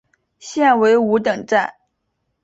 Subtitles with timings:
[0.39, 1.75] 现为五等站。